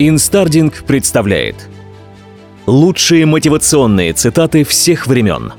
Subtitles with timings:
[0.00, 1.68] Инстардинг представляет
[2.66, 5.52] Лучшие мотивационные цитаты всех времен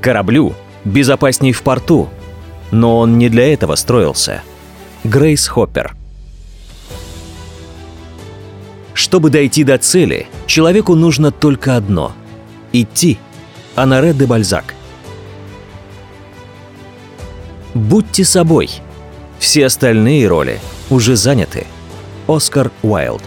[0.00, 0.54] Кораблю
[0.84, 2.08] безопасней в порту,
[2.72, 4.42] но он не для этого строился.
[5.04, 5.94] Грейс Хоппер
[8.92, 12.10] Чтобы дойти до цели, человеку нужно только одно—
[12.72, 13.18] идти.
[13.76, 14.74] Оноре де Бальзак
[17.72, 18.68] Будьте собой.
[19.38, 20.58] Все остальные роли
[20.90, 21.66] уже заняты.
[22.26, 23.22] Оскар Уайлд.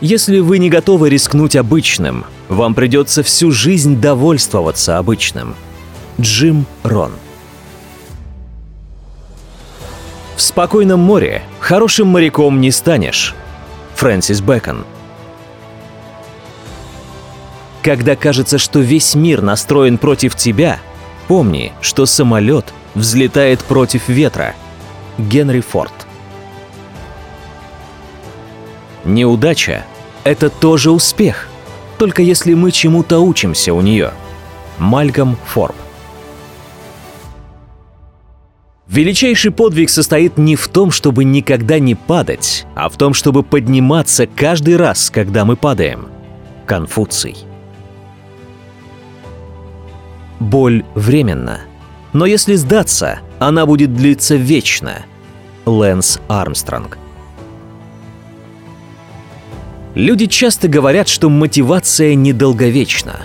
[0.00, 5.54] Если вы не готовы рискнуть обычным, вам придется всю жизнь довольствоваться обычным.
[6.20, 7.12] Джим Рон.
[10.36, 13.34] В спокойном море хорошим моряком не станешь.
[13.94, 14.84] Фрэнсис Бэкон.
[17.82, 20.80] Когда кажется, что весь мир настроен против тебя–
[21.28, 24.54] Помни, что самолет взлетает против ветра.
[25.18, 25.92] Генри Форд.
[29.04, 29.84] Неудача—
[30.24, 31.48] это тоже успех,
[31.98, 34.12] только если мы чему-то учимся у нее.
[34.78, 35.74] Мальком Форб.
[38.88, 44.26] Величайший подвиг состоит не в том, чтобы никогда не падать, а в том, чтобы подниматься
[44.26, 46.08] каждый раз, когда мы падаем.
[46.66, 47.36] Конфуций.
[50.40, 51.60] Боль временна.
[52.12, 55.04] Но если сдаться, она будет длиться вечно.
[55.64, 56.98] Лэнс Армстронг.
[59.94, 63.20] Люди часто говорят, что мотивация недолговечна.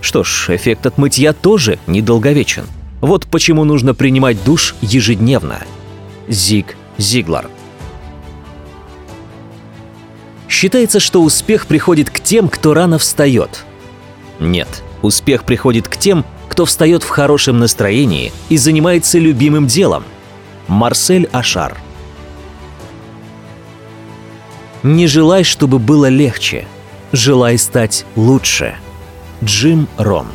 [0.00, 2.66] Что ж, эффект от мытья тоже недолговечен.
[3.00, 5.60] Вот почему нужно принимать душ ежедневно.
[6.28, 7.48] Зиг Зиглар.
[10.48, 13.64] Считается, что успех приходит к тем, кто рано встает.
[14.38, 16.24] Нет, успех приходит к тем,
[16.60, 20.04] кто встает в хорошем настроении и занимается любимым делом.
[20.68, 21.74] Марсель Ашар.
[24.82, 26.66] Не желай, чтобы было легче.
[27.12, 28.74] Желай стать лучше.
[29.42, 30.26] Джим Рон.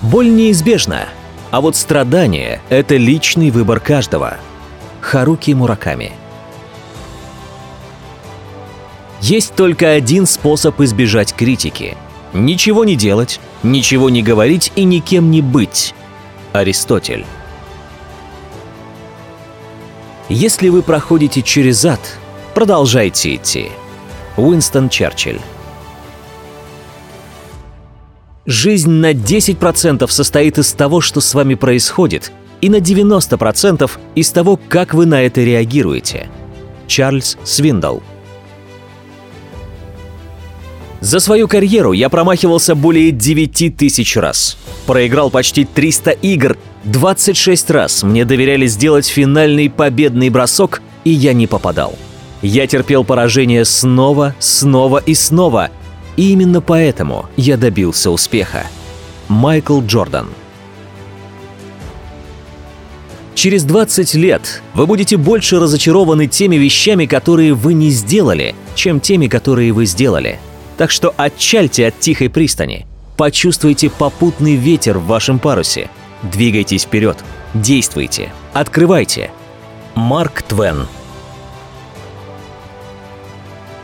[0.00, 1.08] Боль неизбежна,
[1.50, 4.36] а вот страдание– это личный выбор каждого.
[5.00, 6.12] Харуки Мураками.
[9.20, 11.96] Есть только один способ избежать критики–
[12.32, 15.94] Ничего не делать, ничего не говорить и никем не быть.
[16.52, 17.24] Аристотель.
[20.28, 22.00] Если вы проходите через ад,
[22.54, 23.70] продолжайте идти.
[24.36, 25.40] Уинстон Черчилль.
[28.44, 34.58] Жизнь на 10% состоит из того, что с вами происходит, и на 90% из того,
[34.68, 36.28] как вы на это реагируете.
[36.86, 37.98] Чарльз Свиндл.
[41.00, 44.56] За свою карьеру я промахивался более 9 тысяч раз.
[44.86, 51.46] Проиграл почти 300 игр, 26 раз мне доверяли сделать финальный победный бросок, и я не
[51.46, 51.94] попадал.
[52.42, 55.70] Я терпел поражение снова, снова и снова,
[56.16, 58.66] и именно поэтому я добился успеха.
[59.28, 60.28] Майкл Джордан
[63.34, 69.28] Через 20 лет вы будете больше разочарованы теми вещами, которые вы не сделали, чем теми,
[69.28, 70.40] которые вы сделали–
[70.78, 72.86] так что отчальте от тихой пристани.
[73.16, 75.90] Почувствуйте попутный ветер в вашем парусе.
[76.22, 77.18] Двигайтесь вперед.
[77.52, 78.32] Действуйте.
[78.52, 79.32] Открывайте.
[79.96, 80.86] Марк Твен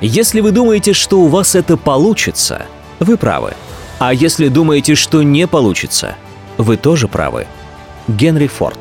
[0.00, 2.66] Если вы думаете, что у вас это получится,
[3.00, 3.55] вы правы.
[3.99, 6.15] А если думаете, что не получится,
[6.59, 7.49] вы тоже правы.
[8.06, 8.78] Генри Форд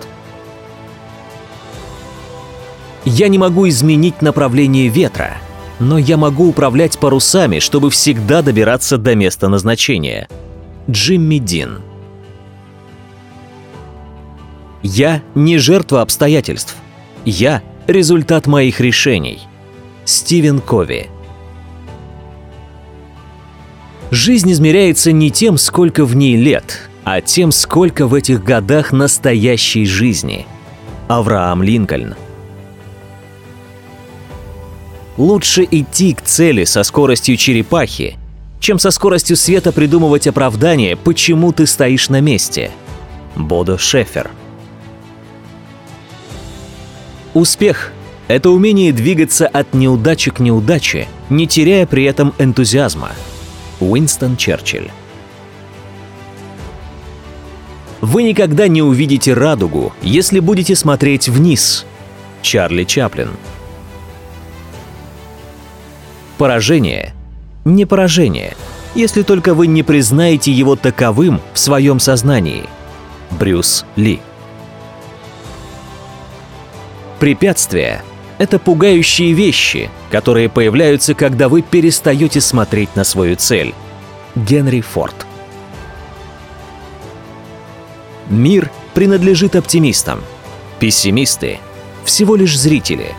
[3.05, 5.37] Я не могу изменить направление ветра,
[5.79, 10.27] но я могу управлять парусами, чтобы всегда добираться до места назначения.
[10.89, 11.81] Джимми Дин.
[14.81, 16.75] Я не жертва обстоятельств.
[17.25, 19.39] Я– результат моих решений.
[20.05, 21.09] Стивен Кови.
[24.11, 29.85] Жизнь измеряется не тем, сколько в ней лет, а тем, сколько в этих годах настоящей
[29.85, 30.45] жизни.
[31.07, 32.15] Авраам Линкольн.
[35.17, 38.17] Лучше идти к цели со скоростью черепахи,
[38.59, 42.71] чем со скоростью света придумывать оправдание, почему ты стоишь на месте.
[43.35, 44.31] Бодо Шефер.
[47.33, 47.91] Успех–
[48.27, 53.11] это умение двигаться от неудачи к неудаче, не теряя при этом энтузиазма.
[53.79, 54.89] Уинстон Черчилль.
[58.01, 61.85] Вы никогда не увидите радугу, если будете смотреть вниз.
[62.41, 63.29] Чарли Чаплин.
[66.43, 67.13] Поражение–
[67.63, 68.57] не поражение,
[68.95, 72.65] если только вы не признаете его таковым в своем сознании.
[73.31, 74.19] Брюс Ли
[77.21, 78.03] Препятствия—
[78.39, 83.73] это пугающие вещи, которые появляются, когда вы перестаете смотреть на свою цель.
[84.35, 85.15] Генри Форд.
[88.27, 90.19] Мир принадлежит оптимистам.
[90.81, 91.59] Пессимисты—
[92.03, 93.15] всего лишь зрители.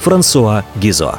[0.00, 1.18] Франсуа Гизо.